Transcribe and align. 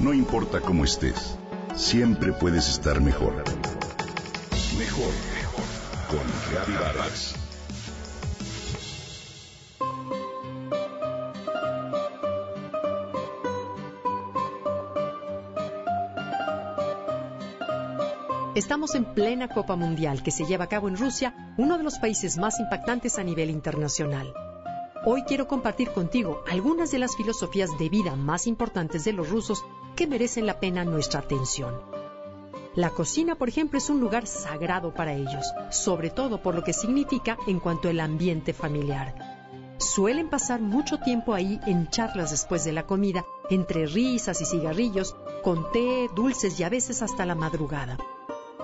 No 0.00 0.14
importa 0.14 0.62
cómo 0.62 0.84
estés, 0.84 1.36
siempre 1.76 2.32
puedes 2.32 2.70
estar 2.70 3.02
mejor. 3.02 3.34
Mejor, 4.78 5.12
mejor. 5.34 5.64
Con 6.08 6.74
Vargas. 6.74 7.34
Estamos 18.54 18.94
en 18.94 19.04
plena 19.04 19.48
Copa 19.48 19.76
Mundial 19.76 20.22
que 20.22 20.30
se 20.30 20.46
lleva 20.46 20.64
a 20.64 20.68
cabo 20.68 20.88
en 20.88 20.96
Rusia, 20.96 21.52
uno 21.58 21.76
de 21.76 21.84
los 21.84 21.98
países 21.98 22.38
más 22.38 22.58
impactantes 22.58 23.18
a 23.18 23.22
nivel 23.22 23.50
internacional. 23.50 24.32
Hoy 25.04 25.24
quiero 25.24 25.46
compartir 25.46 25.90
contigo 25.90 26.42
algunas 26.50 26.90
de 26.90 26.98
las 26.98 27.16
filosofías 27.16 27.70
de 27.78 27.90
vida 27.90 28.16
más 28.16 28.46
importantes 28.46 29.04
de 29.04 29.12
los 29.12 29.28
rusos 29.28 29.62
que 30.00 30.06
merecen 30.06 30.46
la 30.46 30.58
pena 30.58 30.82
nuestra 30.82 31.20
atención. 31.20 31.74
La 32.74 32.88
cocina, 32.88 33.34
por 33.34 33.50
ejemplo, 33.50 33.76
es 33.76 33.90
un 33.90 34.00
lugar 34.00 34.26
sagrado 34.26 34.94
para 34.94 35.12
ellos, 35.12 35.44
sobre 35.68 36.08
todo 36.08 36.40
por 36.40 36.54
lo 36.54 36.64
que 36.64 36.72
significa 36.72 37.36
en 37.46 37.60
cuanto 37.60 37.90
al 37.90 38.00
ambiente 38.00 38.54
familiar. 38.54 39.14
Suelen 39.76 40.30
pasar 40.30 40.62
mucho 40.62 41.00
tiempo 41.00 41.34
ahí 41.34 41.60
en 41.66 41.90
charlas 41.90 42.30
después 42.30 42.64
de 42.64 42.72
la 42.72 42.86
comida, 42.86 43.26
entre 43.50 43.84
risas 43.84 44.40
y 44.40 44.46
cigarrillos, 44.46 45.14
con 45.42 45.70
té, 45.70 46.08
dulces 46.16 46.58
y 46.58 46.62
a 46.62 46.70
veces 46.70 47.02
hasta 47.02 47.26
la 47.26 47.34
madrugada. 47.34 47.98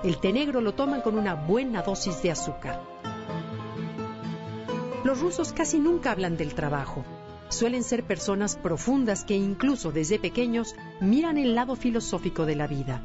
El 0.02 0.16
té 0.16 0.32
negro 0.32 0.62
lo 0.62 0.72
toman 0.72 1.02
con 1.02 1.18
una 1.18 1.34
buena 1.34 1.82
dosis 1.82 2.22
de 2.22 2.30
azúcar. 2.30 2.80
Los 5.04 5.20
rusos 5.20 5.52
casi 5.52 5.80
nunca 5.80 6.12
hablan 6.12 6.38
del 6.38 6.54
trabajo. 6.54 7.04
Suelen 7.48 7.84
ser 7.84 8.04
personas 8.04 8.56
profundas 8.56 9.24
que 9.24 9.34
incluso 9.34 9.92
desde 9.92 10.18
pequeños 10.18 10.74
miran 11.00 11.38
el 11.38 11.54
lado 11.54 11.76
filosófico 11.76 12.44
de 12.44 12.56
la 12.56 12.66
vida. 12.66 13.02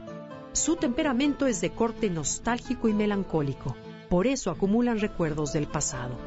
Su 0.53 0.75
temperamento 0.75 1.45
es 1.47 1.61
de 1.61 1.71
corte 1.71 2.09
nostálgico 2.09 2.89
y 2.89 2.93
melancólico, 2.93 3.75
por 4.09 4.27
eso 4.27 4.51
acumulan 4.51 4.99
recuerdos 4.99 5.53
del 5.53 5.67
pasado. 5.67 6.17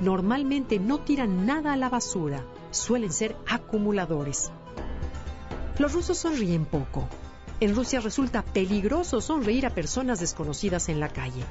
Normalmente 0.00 0.80
no 0.80 0.98
tiran 1.00 1.46
nada 1.46 1.74
a 1.74 1.76
la 1.76 1.88
basura, 1.88 2.44
suelen 2.70 3.12
ser 3.12 3.36
acumuladores. 3.46 4.50
Los 5.78 5.92
rusos 5.92 6.18
sonríen 6.18 6.64
poco. 6.64 7.08
En 7.60 7.76
Rusia 7.76 8.00
resulta 8.00 8.42
peligroso 8.42 9.20
sonreír 9.20 9.66
a 9.66 9.70
personas 9.70 10.18
desconocidas 10.18 10.88
en 10.88 10.98
la 10.98 11.08
calle. 11.08 11.44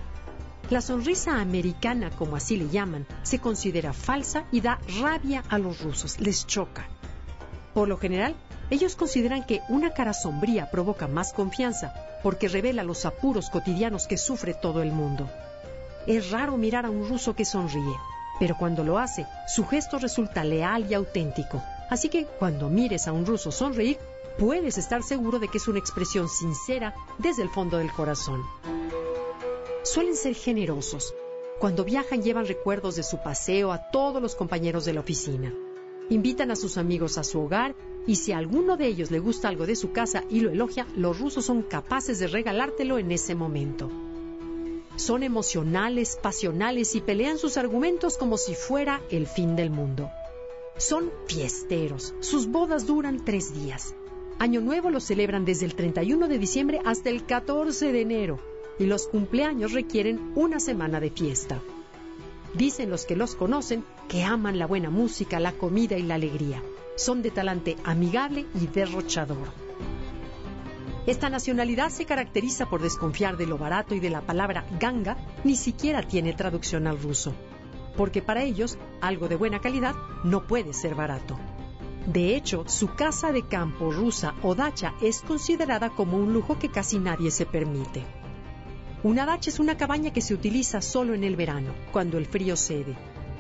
La 0.72 0.80
sonrisa 0.80 1.42
americana, 1.42 2.12
como 2.12 2.38
así 2.38 2.56
le 2.56 2.70
llaman, 2.70 3.06
se 3.24 3.40
considera 3.40 3.92
falsa 3.92 4.46
y 4.54 4.62
da 4.62 4.80
rabia 5.02 5.44
a 5.50 5.58
los 5.58 5.82
rusos, 5.82 6.18
les 6.22 6.48
choca. 6.48 6.88
Por 7.74 7.90
lo 7.90 7.98
general, 7.98 8.38
ellos 8.70 8.96
consideran 8.96 9.46
que 9.46 9.60
una 9.68 9.94
cara 9.94 10.14
sombría 10.14 10.72
provoca 10.72 11.10
más 11.10 11.34
confianza 11.34 11.94
porque 12.24 12.48
revela 12.48 12.86
los 12.86 13.06
apuros 13.06 13.50
cotidianos 13.50 14.08
que 14.08 14.16
sufre 14.16 14.54
todo 14.54 14.82
el 14.82 14.94
mundo. 14.94 15.30
Es 16.08 16.32
raro 16.32 16.56
mirar 16.56 16.86
a 16.86 16.90
un 16.90 17.06
ruso 17.06 17.36
que 17.36 17.44
sonríe, 17.44 17.98
pero 18.40 18.56
cuando 18.58 18.86
lo 18.86 18.98
hace, 18.98 19.28
su 19.54 19.68
gesto 19.68 20.00
resulta 20.00 20.46
leal 20.46 20.90
y 20.90 20.94
auténtico. 20.94 21.62
Así 21.90 22.08
que 22.08 22.26
cuando 22.26 22.70
mires 22.70 23.10
a 23.10 23.12
un 23.12 23.26
ruso 23.26 23.52
sonreír, 23.52 24.00
puedes 24.40 24.78
estar 24.78 25.04
seguro 25.04 25.38
de 25.38 25.50
que 25.50 25.58
es 25.58 25.68
una 25.68 25.80
expresión 25.80 26.30
sincera 26.30 26.96
desde 27.18 27.44
el 27.44 27.50
fondo 27.50 27.78
del 27.78 27.92
corazón. 27.92 28.42
Suelen 29.84 30.16
ser 30.16 30.36
generosos. 30.36 31.16
Cuando 31.60 31.84
viajan 31.84 32.22
llevan 32.22 32.46
recuerdos 32.46 32.96
de 32.96 33.04
su 33.04 33.18
paseo 33.18 33.72
a 33.72 33.90
todos 33.90 34.22
los 34.22 34.36
compañeros 34.36 34.86
de 34.86 34.94
la 34.94 35.00
oficina. 35.00 35.52
Invitan 36.10 36.52
a 36.52 36.56
sus 36.56 36.78
amigos 36.78 37.18
a 37.18 37.24
su 37.24 37.40
hogar 37.42 37.76
y 38.06 38.18
si 38.18 38.32
a 38.32 38.38
alguno 38.38 38.78
de 38.78 38.86
ellos 38.86 39.10
le 39.10 39.18
gusta 39.18 39.50
algo 39.50 39.66
de 39.66 39.76
su 39.76 39.92
casa 39.92 40.24
y 40.30 40.42
lo 40.42 40.52
elogia, 40.52 40.86
los 40.96 41.20
rusos 41.20 41.46
son 41.46 41.64
capaces 41.64 42.20
de 42.20 42.28
regalártelo 42.28 43.00
en 43.00 43.12
ese 43.12 43.34
momento. 43.34 43.90
Son 44.98 45.24
emocionales, 45.24 46.20
pasionales 46.22 46.94
y 46.94 47.02
pelean 47.02 47.40
sus 47.40 47.58
argumentos 47.58 48.18
como 48.18 48.38
si 48.38 48.54
fuera 48.54 49.02
el 49.10 49.26
fin 49.26 49.56
del 49.56 49.72
mundo. 49.72 50.12
Son 50.78 51.12
fiesteros. 51.26 52.14
Sus 52.20 52.48
bodas 52.48 52.86
duran 52.86 53.26
tres 53.26 53.56
días. 53.56 53.96
Año 54.38 54.62
Nuevo 54.62 54.92
lo 54.92 55.00
celebran 55.00 55.44
desde 55.44 55.66
el 55.66 55.74
31 55.74 56.28
de 56.28 56.38
diciembre 56.38 56.82
hasta 56.86 57.10
el 57.10 57.26
14 57.26 57.92
de 57.92 58.02
enero 58.02 58.51
y 58.80 58.86
los 58.86 59.08
cumpleaños 59.08 59.74
requieren 59.74 60.32
una 60.36 60.60
semana 60.60 61.00
de 61.00 61.10
fiesta. 61.10 61.60
Dicen 62.54 62.90
los 62.90 63.06
que 63.06 63.16
los 63.16 63.36
conocen 63.36 63.84
que 64.08 64.24
aman 64.24 64.60
la 64.60 64.68
buena 64.68 64.90
música, 64.90 65.40
la 65.40 65.54
comida 65.54 65.98
y 65.98 66.04
la 66.04 66.16
alegría. 66.16 66.62
Son 66.96 67.22
de 67.22 67.32
talante 67.32 67.78
amigable 67.84 68.46
y 68.60 68.68
derrochador. 68.68 69.48
Esta 71.08 71.30
nacionalidad 71.30 71.90
se 71.90 72.06
caracteriza 72.06 72.70
por 72.70 72.82
desconfiar 72.82 73.38
de 73.38 73.48
lo 73.48 73.58
barato 73.58 73.96
y 73.96 74.00
de 74.00 74.10
la 74.10 74.22
palabra 74.22 74.66
ganga 74.80 75.18
ni 75.44 75.56
siquiera 75.56 76.04
tiene 76.04 76.34
traducción 76.34 76.86
al 76.86 77.02
ruso, 77.02 77.34
porque 77.98 78.22
para 78.22 78.44
ellos 78.44 78.78
algo 79.00 79.28
de 79.28 79.36
buena 79.36 79.62
calidad 79.62 79.96
no 80.24 80.46
puede 80.46 80.74
ser 80.74 80.94
barato. 80.94 81.40
De 82.06 82.36
hecho, 82.36 82.66
su 82.68 82.94
casa 82.94 83.32
de 83.32 83.48
campo 83.48 83.92
rusa 83.92 84.36
o 84.44 84.54
dacha 84.54 84.94
es 85.02 85.22
considerada 85.22 85.90
como 85.90 86.18
un 86.18 86.34
lujo 86.34 86.60
que 86.60 86.70
casi 86.70 87.00
nadie 87.00 87.32
se 87.32 87.46
permite. 87.46 88.21
Una 89.04 89.26
dacha 89.26 89.50
es 89.50 89.60
una 89.60 89.78
cabaña 89.78 90.14
que 90.14 90.22
se 90.22 90.36
utiliza 90.36 90.80
solo 90.80 91.16
en 91.16 91.24
el 91.24 91.36
verano, 91.36 91.74
cuando 91.92 92.20
el 92.20 92.28
frío 92.28 92.56
cede. 92.56 92.96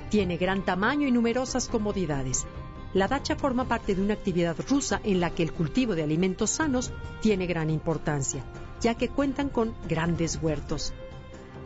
Tiene 0.09 0.38
gran 0.38 0.66
tamaño 0.66 1.07
y 1.07 1.11
numerosas 1.11 1.67
comodidades. 1.67 2.47
La 2.95 3.07
dacha 3.07 3.35
forma 3.35 3.67
parte 3.67 3.94
de 3.94 4.01
una 4.01 4.16
actividad 4.16 4.55
rusa 4.67 5.00
en 5.03 5.19
la 5.19 5.29
que 5.29 5.44
el 5.44 5.53
cultivo 5.53 5.94
de 5.94 6.01
alimentos 6.01 6.50
sanos 6.50 6.91
tiene 7.21 7.45
gran 7.45 7.69
importancia, 7.69 8.44
ya 8.81 8.95
que 8.95 9.09
cuentan 9.09 9.50
con 9.50 9.75
grandes 9.88 10.39
huertos. 10.41 10.94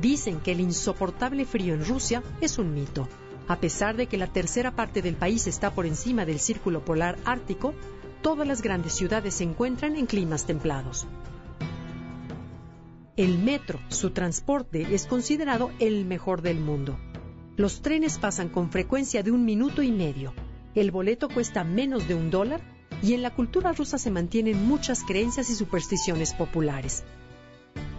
Dicen 0.02 0.42
que 0.42 0.52
el 0.52 0.60
insoportable 0.60 1.46
frío 1.46 1.74
en 1.74 1.86
Rusia 1.86 2.22
es 2.42 2.58
un 2.58 2.74
mito. 2.74 3.08
A 3.48 3.62
pesar 3.62 3.96
de 3.96 4.08
que 4.08 4.18
la 4.18 4.28
tercera 4.28 4.76
parte 4.76 5.02
del 5.02 5.16
país 5.16 5.48
está 5.48 5.72
por 5.72 5.86
encima 5.86 6.26
del 6.26 6.40
círculo 6.40 6.84
polar 6.84 7.18
ártico, 7.24 7.74
todas 8.22 8.46
las 8.46 8.62
grandes 8.62 8.92
ciudades 8.92 9.36
se 9.36 9.46
encuentran 9.46 9.96
en 9.96 10.06
climas 10.06 10.46
templados. 10.46 11.08
El 13.18 13.38
metro, 13.38 13.80
su 13.88 14.10
transporte, 14.10 14.94
es 14.94 15.06
considerado 15.06 15.72
el 15.80 16.04
mejor 16.04 16.42
del 16.42 16.60
mundo. 16.60 17.00
Los 17.56 17.82
trenes 17.82 18.18
pasan 18.18 18.50
con 18.50 18.72
frecuencia 18.72 19.24
de 19.24 19.32
un 19.32 19.46
minuto 19.46 19.82
y 19.82 19.92
medio. 19.94 20.34
El 20.74 20.92
boleto 20.92 21.30
cuesta 21.30 21.64
menos 21.64 22.10
de 22.10 22.14
un 22.16 22.30
dólar 22.30 22.60
y 23.02 23.14
en 23.14 23.22
la 23.22 23.34
cultura 23.34 23.72
rusa 23.72 23.98
se 23.98 24.12
mantienen 24.12 24.68
muchas 24.68 25.04
creencias 25.04 25.50
y 25.50 25.56
supersticiones 25.56 26.34
populares. 26.34 27.06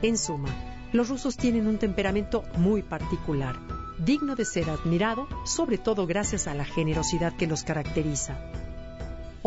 En 0.02 0.18
suma, 0.18 0.50
los 0.92 1.08
rusos 1.08 1.38
tienen 1.38 1.66
un 1.66 1.78
temperamento 1.78 2.44
muy 2.58 2.82
particular, 2.82 3.56
digno 4.04 4.36
de 4.36 4.44
ser 4.44 4.68
admirado, 4.68 5.26
sobre 5.46 5.78
todo 5.78 6.06
gracias 6.06 6.46
a 6.46 6.54
la 6.54 6.66
generosidad 6.66 7.34
que 7.34 7.46
los 7.46 7.62
caracteriza. 7.62 8.36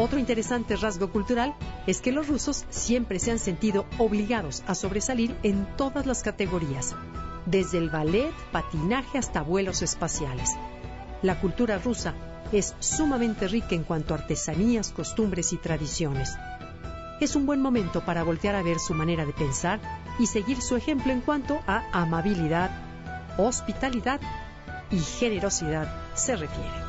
Otro 0.02 0.18
interesante 0.18 0.78
rasgo 0.78 1.12
cultural 1.12 1.54
es 1.86 2.00
que 2.00 2.14
los 2.14 2.30
rusos 2.30 2.66
siempre 2.70 3.20
se 3.20 3.32
han 3.32 3.38
sentido 3.38 3.86
obligados 3.98 4.64
a 4.66 4.74
sobresalir 4.74 5.36
en 5.44 5.68
todas 5.76 6.06
las 6.06 6.24
categorías, 6.24 6.96
desde 7.46 7.80
el 7.80 7.90
ballet, 7.90 8.32
patinaje 8.54 9.18
hasta 9.18 9.42
vuelos 9.42 9.82
espaciales. 9.82 10.52
La 11.22 11.42
cultura 11.42 11.80
rusa 11.80 12.14
es 12.54 12.76
sumamente 12.80 13.50
rica 13.50 13.76
en 13.76 13.84
cuanto 13.84 14.14
a 14.14 14.20
artesanías, 14.20 14.92
costumbres 14.92 15.52
y 15.52 15.58
tradiciones. 15.58 16.34
Es 17.20 17.36
un 17.36 17.46
buen 17.46 17.62
momento 17.62 18.00
para 18.06 18.24
voltear 18.24 18.56
a 18.56 18.64
ver 18.64 18.80
su 18.80 18.94
manera 18.94 19.26
de 19.26 19.34
pensar 19.34 19.82
y 20.18 20.28
seguir 20.28 20.62
su 20.62 20.78
ejemplo 20.78 21.12
en 21.12 21.20
cuanto 21.20 21.60
a 21.68 21.84
amabilidad, 21.92 22.72
hospitalidad 23.38 24.22
y 24.92 25.00
generosidad 25.00 25.94
se 26.16 26.38
refiere. 26.38 26.89